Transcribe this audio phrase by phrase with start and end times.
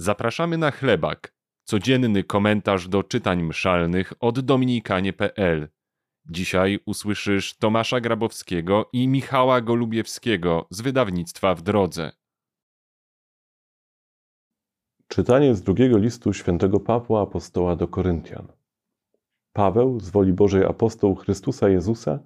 [0.00, 5.68] Zapraszamy na chlebak, codzienny komentarz do czytań mszalnych od dominikanie.pl.
[6.30, 12.12] Dzisiaj usłyszysz Tomasza Grabowskiego i Michała Golubiewskiego z wydawnictwa W Drodze.
[15.08, 18.52] Czytanie z drugiego listu świętego Pawła apostoła do Koryntian.
[19.52, 22.18] Paweł, z woli Bożej apostoł Chrystusa Jezusa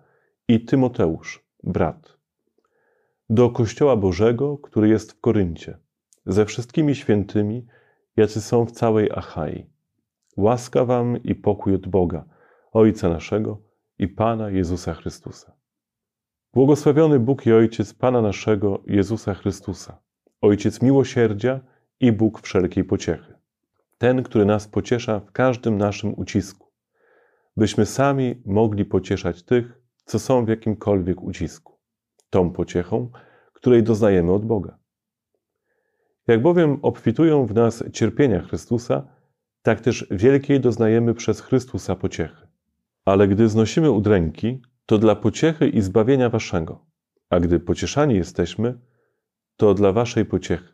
[0.48, 2.18] i Tymoteusz, brat.
[3.30, 5.83] Do Kościoła Bożego, który jest w Koryncie,
[6.26, 7.66] ze wszystkimi świętymi,
[8.16, 9.66] jacy są w całej Achai.
[10.36, 12.24] Łaska wam i pokój od Boga,
[12.72, 13.62] Ojca naszego
[13.98, 15.56] i Pana Jezusa Chrystusa.
[16.54, 19.98] Błogosławiony Bóg i Ojciec Pana naszego Jezusa Chrystusa,
[20.40, 21.60] Ojciec miłosierdzia
[22.00, 23.34] i Bóg wszelkiej pociechy.
[23.98, 26.68] Ten, który nas pociesza w każdym naszym ucisku,
[27.56, 31.78] byśmy sami mogli pocieszać tych, co są w jakimkolwiek ucisku,
[32.30, 33.10] tą pociechą,
[33.52, 34.78] której doznajemy od Boga.
[36.26, 39.08] Jak bowiem obfitują w nas cierpienia Chrystusa,
[39.62, 42.46] tak też wielkiej doznajemy przez Chrystusa pociechy.
[43.04, 46.86] Ale gdy znosimy udręki, to dla pociechy i zbawienia waszego,
[47.30, 48.78] a gdy pocieszani jesteśmy,
[49.56, 50.68] to dla waszej pociechy,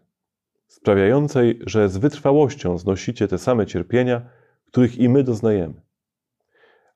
[0.66, 4.30] sprawiającej, że z wytrwałością znosicie te same cierpienia,
[4.66, 5.82] których i my doznajemy.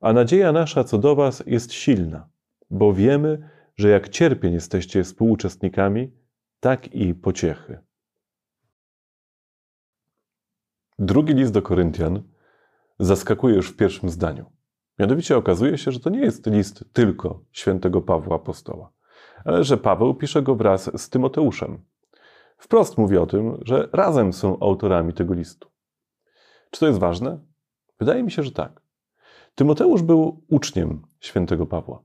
[0.00, 2.28] A nadzieja nasza co do was jest silna,
[2.71, 6.12] bo wiemy, że jak cierpień jesteście współuczestnikami,
[6.61, 7.78] tak i pociechy.
[10.98, 12.23] Drugi list do Koryntian
[12.98, 14.53] zaskakuje już w pierwszym zdaniu.
[14.98, 18.92] Mianowicie okazuje się, że to nie jest list tylko świętego Pawła Apostoła,
[19.45, 21.84] ale że Paweł pisze go wraz z Tymoteuszem.
[22.59, 25.69] Wprost mówi o tym, że razem są autorami tego listu.
[26.70, 27.39] Czy to jest ważne?
[27.98, 28.83] Wydaje mi się, że tak.
[29.55, 32.03] Tymoteusz był uczniem świętego Pawła.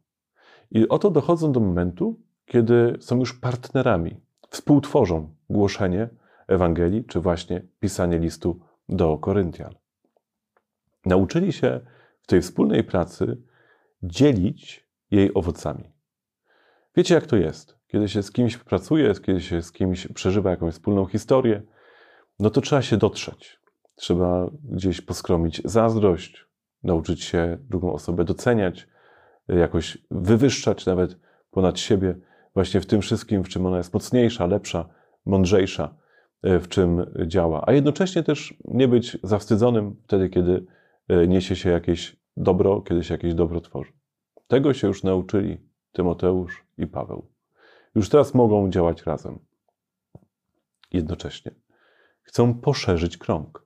[0.72, 6.10] I oto dochodzą do momentu, kiedy są już partnerami, współtworzą głoszenie
[6.48, 9.76] Ewangelii, czy właśnie pisanie listu do Koryntian.
[11.06, 11.82] Nauczyli się
[12.22, 13.42] w tej wspólnej pracy
[14.04, 15.94] dzielić jej owocami.
[16.95, 17.80] Wiecie, jak to jest?
[17.88, 21.61] Kiedy się z kimś pracuje, kiedy się z kimś przeżywa jakąś wspólną historię,
[22.39, 23.60] no to trzeba się dotrzeć.
[23.95, 26.45] Trzeba gdzieś poskromić zazdrość,
[26.83, 28.88] nauczyć się drugą osobę doceniać,
[29.48, 31.20] jakoś wywyższać nawet
[31.52, 32.16] ponad siebie,
[32.54, 34.89] właśnie w tym wszystkim, w czym ona jest mocniejsza, lepsza,
[35.26, 35.95] mądrzejsza,
[36.44, 37.64] w czym działa.
[37.67, 40.66] A jednocześnie też nie być zawstydzonym wtedy, kiedy
[41.27, 43.92] niesie się jakieś dobro, kiedy się jakieś dobro tworzy.
[44.48, 45.58] Tego się już nauczyli
[45.92, 47.27] Tymoteusz i Paweł.
[47.95, 49.39] Już teraz mogą działać razem.
[50.94, 51.52] Jednocześnie
[52.22, 53.66] chcą poszerzyć krąg.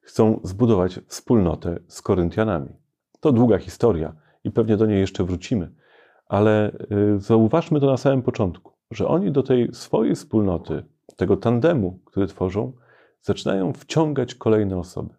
[0.00, 2.68] Chcą zbudować wspólnotę z Koryntianami.
[3.20, 5.70] To długa historia i pewnie do niej jeszcze wrócimy,
[6.26, 6.72] ale
[7.16, 10.84] y, zauważmy to na samym początku, że oni do tej swojej wspólnoty,
[11.16, 12.72] tego tandemu, który tworzą,
[13.22, 15.14] zaczynają wciągać kolejne osoby.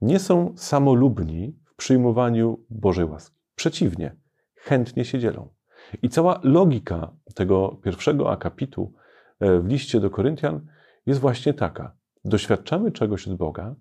[0.00, 3.36] Nie są samolubni w przyjmowaniu Bożej łaski.
[3.54, 4.16] Przeciwnie,
[4.54, 5.48] chętnie się dzielą.
[6.02, 8.92] I cała logika tego pierwszego akapitu
[9.40, 10.66] e, w liście do Koryntian
[11.06, 11.96] jest właśnie taka.
[12.24, 13.74] Doświadczamy czegoś od Boga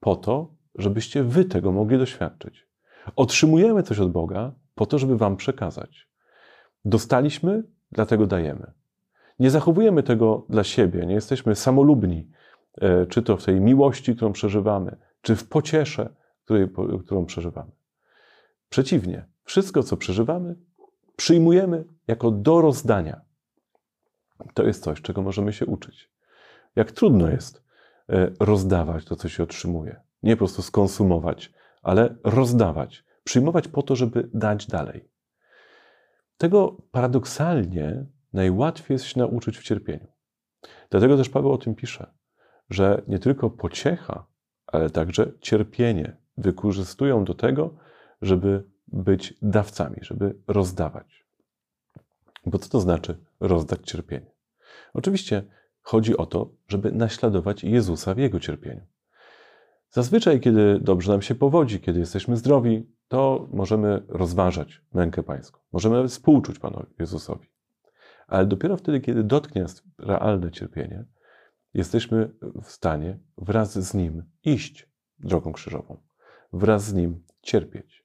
[0.00, 2.68] po to, żebyście wy tego mogli doświadczyć.
[3.16, 6.08] Otrzymujemy coś od Boga po to, żeby wam przekazać.
[6.84, 7.62] Dostaliśmy,
[7.92, 8.72] dlatego dajemy.
[9.38, 12.30] Nie zachowujemy tego dla siebie, nie jesteśmy samolubni,
[12.80, 16.68] e, czy to w tej miłości, którą przeżywamy, czy w pociesze, której,
[17.04, 17.70] którą przeżywamy.
[18.68, 20.56] Przeciwnie, wszystko, co przeżywamy,
[21.16, 23.20] przyjmujemy jako do rozdania.
[24.54, 26.10] To jest coś, czego możemy się uczyć.
[26.76, 27.62] Jak trudno jest
[28.08, 30.00] e, rozdawać to, co się otrzymuje.
[30.22, 33.04] Nie po prostu skonsumować, ale rozdawać.
[33.24, 35.08] Przyjmować po to, żeby dać dalej.
[36.38, 40.06] Tego paradoksalnie najłatwiej jest się nauczyć w cierpieniu.
[40.90, 42.14] Dlatego też Paweł o tym pisze,
[42.70, 44.26] że nie tylko pociecha,
[44.66, 47.74] ale także cierpienie wykorzystują do tego,
[48.22, 51.26] żeby być dawcami, żeby rozdawać.
[52.46, 54.30] Bo co to znaczy rozdać cierpienie?
[54.94, 55.42] Oczywiście
[55.82, 58.86] chodzi o to, żeby naśladować Jezusa w jego cierpieniu.
[59.90, 65.60] Zazwyczaj, kiedy dobrze nam się powodzi, kiedy jesteśmy zdrowi, to możemy rozważać mękę Pańską.
[65.72, 67.48] Możemy współczuć Panu Jezusowi.
[68.28, 71.04] Ale dopiero wtedy, kiedy dotknie nas realne cierpienie,
[71.74, 72.30] jesteśmy
[72.62, 74.88] w stanie wraz z Nim iść
[75.18, 75.96] drogą krzyżową,
[76.52, 78.04] wraz z Nim cierpieć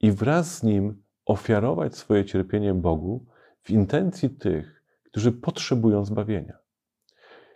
[0.00, 3.26] i wraz z Nim ofiarować swoje cierpienie Bogu
[3.62, 6.58] w intencji tych, którzy potrzebują zbawienia.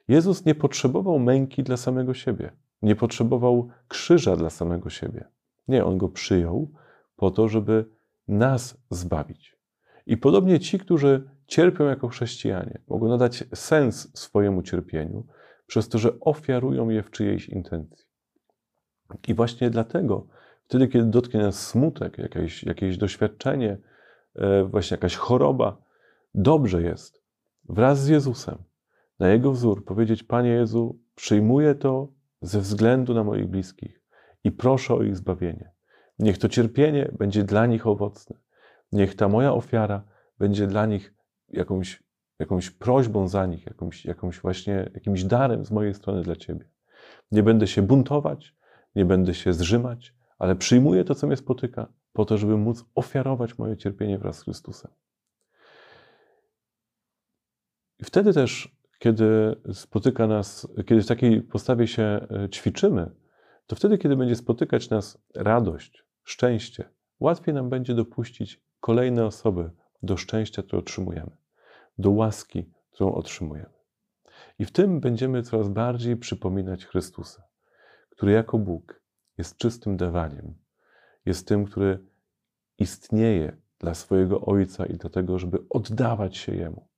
[0.09, 2.53] Jezus nie potrzebował męki dla samego siebie,
[2.83, 5.29] nie potrzebował krzyża dla samego siebie.
[5.69, 6.73] Nie, on go przyjął
[7.17, 7.85] po to, żeby
[8.29, 9.59] nas zbawić.
[10.07, 15.27] I podobnie ci, którzy cierpią jako chrześcijanie, mogą nadać sens swojemu cierpieniu
[15.67, 18.07] przez to, że ofiarują je w czyjejś intencji.
[19.29, 20.27] I właśnie dlatego,
[20.65, 23.79] wtedy, kiedy dotknie nas smutek, jakieś, jakieś doświadczenie,
[24.35, 25.83] e, właśnie jakaś choroba,
[26.35, 27.23] dobrze jest
[27.69, 28.59] wraz z Jezusem,
[29.19, 32.09] na Jego wzór, powiedzieć: Panie Jezu, przyjmuję to
[32.41, 34.03] ze względu na moich bliskich
[34.45, 35.71] i proszę o ich zbawienie.
[36.19, 38.37] Niech to cierpienie będzie dla nich owocne.
[38.93, 40.03] Niech ta moja ofiara
[40.39, 41.18] będzie dla nich
[41.51, 42.03] jakąś,
[42.39, 46.69] jakąś prośbą za nich, jakąś, jakąś właśnie jakimś darem z mojej strony dla Ciebie.
[47.33, 48.55] Nie będę się buntować,
[48.95, 53.59] nie będę się zrzymać, ale przyjmuję to, co mnie spotyka, po to, żeby móc ofiarować
[53.59, 54.91] moje cierpienie wraz z Chrystusem.
[57.99, 63.11] I wtedy też, kiedy spotyka nas, kiedy w takiej postawie się e, ćwiczymy,
[63.67, 66.85] to wtedy, kiedy będzie spotykać nas radość, szczęście,
[67.21, 69.71] łatwiej nam będzie dopuścić kolejne osoby
[70.03, 71.37] do szczęścia, które otrzymujemy,
[71.99, 73.79] do łaski, którą otrzymujemy.
[74.59, 77.43] I w tym będziemy coraz bardziej przypominać Chrystusa,
[78.11, 79.03] który jako Bóg
[79.39, 80.55] jest czystym dawaniem,
[81.27, 82.05] jest tym, który
[82.79, 86.89] istnieje dla swojego Ojca i do tego, żeby oddawać się Jemu.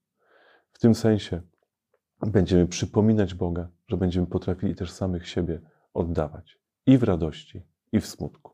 [0.73, 1.43] W tym sensie
[2.21, 5.61] będziemy przypominać Boga, że będziemy potrafili też samych siebie
[5.95, 7.63] oddawać i w radości,
[7.93, 8.53] i w smutku.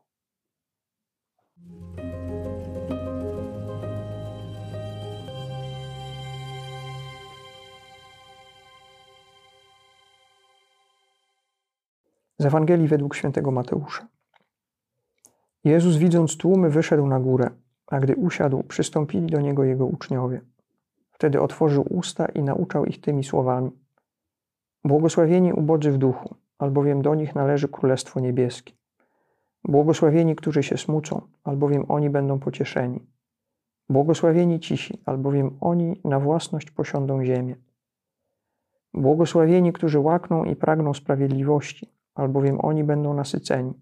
[12.39, 14.07] Z Ewangelii według świętego Mateusza.
[15.63, 17.49] Jezus, widząc tłumy, wyszedł na górę,
[17.87, 20.41] a gdy usiadł, przystąpili do niego jego uczniowie.
[21.11, 23.71] Wtedy otworzył usta i nauczał ich tymi słowami:
[24.83, 28.73] Błogosławieni ubodzy w duchu, albowiem do nich należy Królestwo Niebieskie.
[29.63, 33.07] Błogosławieni, którzy się smucą, albowiem oni będą pocieszeni.
[33.89, 37.55] Błogosławieni cisi, albowiem oni na własność posiądą ziemię.
[38.93, 43.73] Błogosławieni, którzy łakną i pragną sprawiedliwości, albowiem oni będą nasyceni.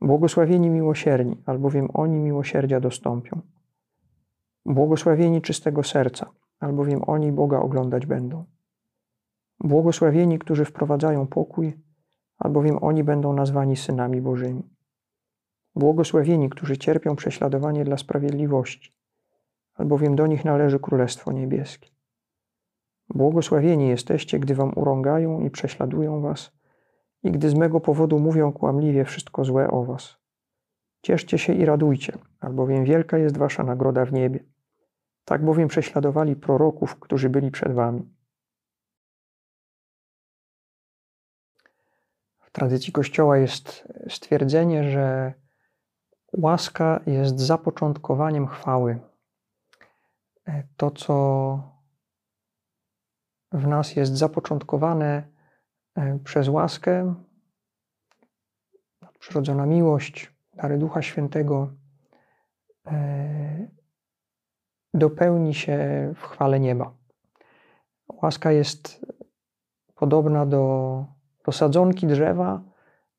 [0.00, 3.40] Błogosławieni miłosierni, albowiem oni miłosierdzia dostąpią.
[4.66, 6.30] Błogosławieni czystego serca,
[6.60, 8.44] albowiem oni Boga oglądać będą.
[9.60, 11.84] Błogosławieni, którzy wprowadzają pokój,
[12.38, 14.62] albowiem oni będą nazwani synami Bożymi.
[15.74, 18.94] Błogosławieni, którzy cierpią prześladowanie dla sprawiedliwości,
[19.74, 21.90] albowiem do nich należy Królestwo Niebieskie.
[23.08, 26.55] Błogosławieni jesteście, gdy wam urągają i prześladują was,
[27.26, 30.16] i gdy z mego powodu mówią kłamliwie wszystko złe o was.
[31.02, 34.40] Cieszcie się i radujcie, albowiem wielka jest wasza nagroda w niebie.
[35.24, 38.08] Tak bowiem prześladowali proroków, którzy byli przed wami.
[42.40, 45.34] W tradycji Kościoła jest stwierdzenie, że
[46.32, 48.98] łaska jest zapoczątkowaniem chwały.
[50.76, 51.58] To, co
[53.52, 55.35] w nas jest zapoczątkowane E,
[56.24, 57.14] przez łaskę,
[59.18, 61.70] przyrodzona miłość, dary Ducha Świętego
[62.86, 63.68] e,
[64.94, 65.78] dopełni się
[66.16, 66.94] w chwale nieba.
[68.22, 69.06] Łaska jest
[69.94, 71.04] podobna do,
[71.44, 72.62] do sadzonki drzewa,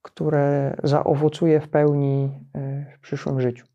[0.02, 3.66] które zaowocuje w pełni e, w przyszłym życiu.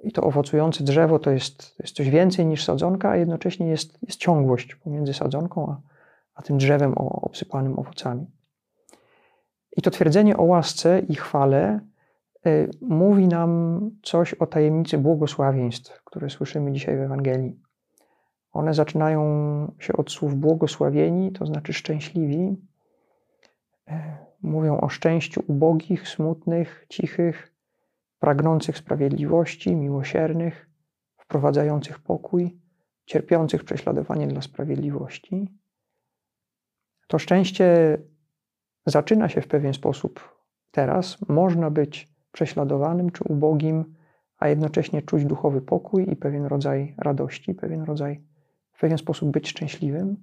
[0.00, 4.20] I to owocujące drzewo to jest, jest coś więcej niż sadzonka, a jednocześnie jest, jest
[4.20, 5.95] ciągłość pomiędzy sadzonką a,
[6.36, 8.26] a tym drzewem obsypanym owocami.
[9.76, 11.80] I to twierdzenie o łasce i chwale
[12.46, 17.60] y, mówi nam coś o tajemnicy błogosławieństw, które słyszymy dzisiaj w Ewangelii.
[18.52, 19.22] One zaczynają
[19.78, 22.56] się od słów błogosławieni, to znaczy szczęśliwi.
[23.88, 23.92] Y,
[24.42, 27.52] mówią o szczęściu ubogich, smutnych, cichych,
[28.18, 30.70] pragnących sprawiedliwości, miłosiernych,
[31.16, 32.58] wprowadzających pokój,
[33.06, 35.52] cierpiących prześladowanie dla sprawiedliwości.
[37.06, 37.98] To szczęście
[38.86, 40.36] zaczyna się w pewien sposób
[40.70, 41.28] teraz.
[41.28, 43.94] Można być prześladowanym czy ubogim,
[44.38, 48.22] a jednocześnie czuć duchowy pokój i pewien rodzaj radości, pewien rodzaj,
[48.72, 50.16] w pewien sposób być szczęśliwym.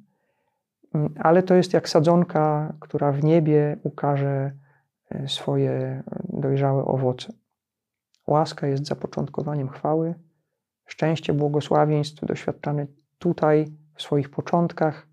[0.93, 4.51] Mm, ale to jest jak sadzonka, która w niebie ukaże
[5.09, 7.33] e, swoje dojrzałe owoce.
[8.27, 10.15] Łaska jest zapoczątkowaniem chwały,
[10.85, 12.87] szczęście, błogosławieństw doświadczane
[13.19, 15.07] tutaj, w swoich początkach,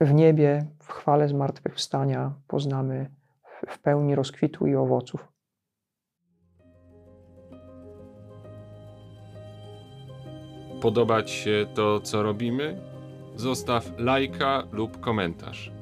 [0.00, 3.10] w niebie, w chwale zmartwychwstania poznamy
[3.68, 5.28] w pełni rozkwitu i owoców.
[10.80, 12.80] Podobać się to, co robimy?
[13.36, 15.77] Zostaw lajka lub komentarz.